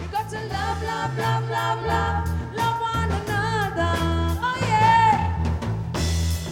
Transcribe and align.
You 0.00 0.06
got 0.08 0.28
to 0.30 0.36
love, 0.36 0.82
love, 0.82 1.18
love, 1.18 1.50
love, 1.50 1.80
love, 1.86 2.28
love 2.54 2.80
one 2.80 3.10
another. 3.20 3.94
Oh 4.46 4.58
yeah. 4.62 5.44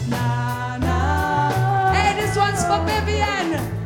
Na 0.09 0.79
na. 0.79 1.93
Hey, 1.93 2.21
this 2.21 2.37
one's 2.37 2.65
for. 2.65 2.81
Vivian. 2.87 3.86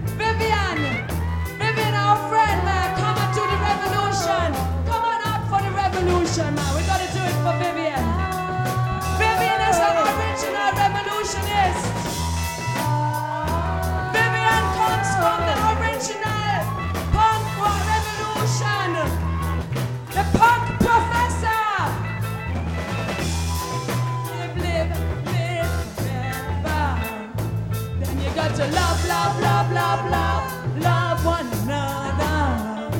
To 28.60 28.66
love, 28.72 29.08
love, 29.08 29.40
love, 29.40 29.72
love, 29.72 30.10
love, 30.10 30.82
love 30.82 31.24
one 31.24 31.48
another. 31.64 32.92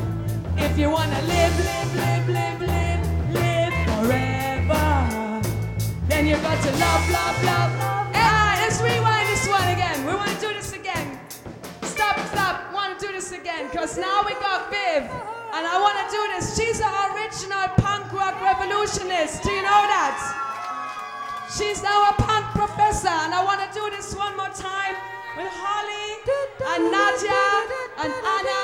If 0.57 0.79
you 0.79 0.89
wanna 0.89 1.21
live, 1.21 1.55
live, 1.69 1.97
live, 1.97 2.29
live, 2.29 2.61
live, 2.73 3.03
live 3.39 3.75
forever. 3.85 4.89
Then 6.09 6.27
you've 6.27 6.41
got 6.41 6.57
to 6.65 6.71
love, 6.81 7.05
love, 7.13 7.39
love. 7.45 7.73
Ah, 8.17 8.57
let's 8.63 8.81
rewind 8.81 9.29
this 9.29 9.47
one 9.49 9.69
again. 9.69 10.07
We 10.07 10.15
want 10.15 10.31
to 10.31 10.41
do 10.41 10.55
this 10.55 10.73
again. 10.73 11.21
Stop, 11.83 12.17
stop. 12.33 12.73
Want 12.73 12.99
to 12.99 13.07
do 13.07 13.13
this 13.13 13.33
again? 13.33 13.69
Cause 13.69 13.99
now 13.99 14.23
we 14.25 14.33
got 14.41 14.71
Viv, 14.71 15.03
and 15.53 15.65
I 15.73 15.77
want 15.85 15.97
to 16.01 16.07
do 16.09 16.23
this. 16.33 16.57
She's 16.57 16.81
an 16.81 16.95
original 17.13 17.69
punk 17.85 18.11
rock 18.15 18.41
revolutionist. 18.41 19.43
Do 19.43 19.51
you 19.51 19.61
know 19.61 19.83
that? 19.93 20.17
She's 21.55 21.83
now 21.83 22.09
a 22.09 22.15
punk 22.15 22.47
professor, 22.57 23.13
and 23.13 23.35
I 23.35 23.45
want 23.45 23.61
to 23.61 23.69
do 23.79 23.91
this 23.91 24.17
one 24.17 24.35
more 24.39 24.55
time 24.57 24.97
with 25.37 25.53
Holly 25.53 26.11
and 26.75 26.91
Nadia 26.91 27.45
and 28.03 28.13
Anna 28.13 28.61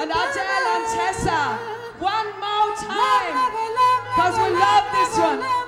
and 0.00 0.10
Adele 0.10 0.66
and 0.74 0.86
Tessa. 0.90 1.58
One 1.98 2.30
more 2.40 2.70
time, 2.78 3.34
cause 4.16 4.34
we 4.38 4.50
love 4.58 4.86
this 4.90 5.18
one. 5.18 5.59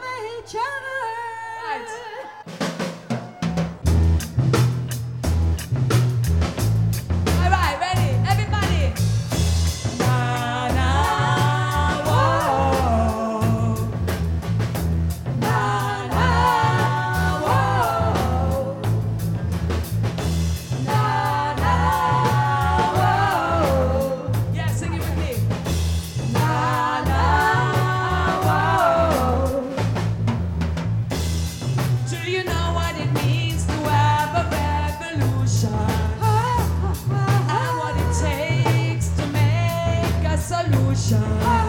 Solution? 40.94 41.61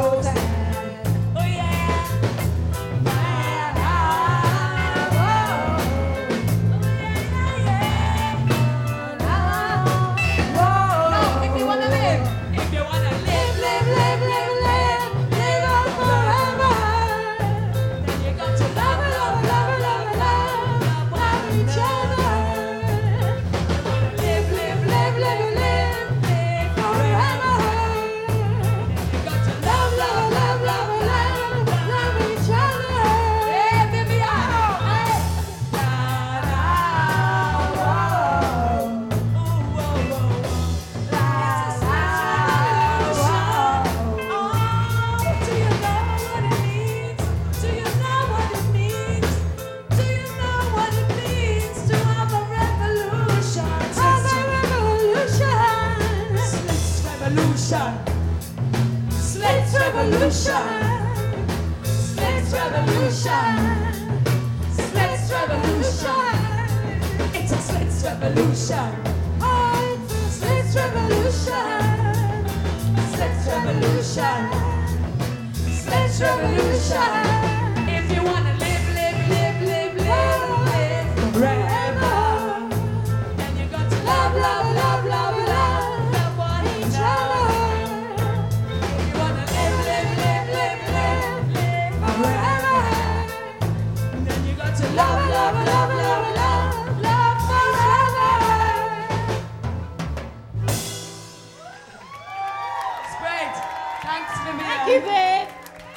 Are 0.00 0.29
revolution. 57.70 59.10
Slits 59.10 59.74
revolution. 59.74 60.66
Slits 61.84 62.52
revolution. 62.52 63.56
Slits 64.72 65.32
revolution. 65.32 66.36
It's 67.32 67.52
a 67.52 67.58
slits 67.58 68.04
revolution. 68.04 68.90
Oh, 69.40 69.98
it's 70.02 70.12
a 70.12 70.30
slits 70.30 70.74
revolution. 70.74 71.70
Slits 73.12 73.46
revolution. 73.46 74.40
Slits 75.64 76.20
revolution. 76.20 77.39
You, 104.90 105.00
babe. 105.00 105.48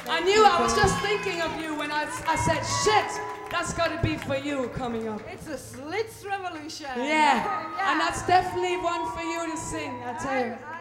I 0.08 0.20
knew 0.20 0.44
I 0.44 0.60
was 0.60 0.74
just 0.74 0.98
thinking 1.00 1.40
of 1.40 1.60
you 1.60 1.74
when 1.74 1.90
I, 1.90 2.04
I 2.26 2.36
said, 2.36 2.60
shit, 2.84 3.20
that's 3.50 3.72
got 3.72 3.88
to 3.88 4.00
be 4.06 4.16
for 4.16 4.36
you 4.36 4.68
coming 4.74 5.08
up. 5.08 5.22
It's 5.32 5.48
a 5.48 5.58
slits 5.58 6.24
revolution. 6.24 6.86
Yeah. 6.96 7.90
And 7.90 8.00
that's 8.00 8.26
definitely 8.26 8.76
one 8.76 9.10
for 9.12 9.22
you 9.22 9.50
to 9.50 9.56
sing, 9.56 9.90
I 10.04 10.12
tell 10.18 10.46
you. 10.46 10.73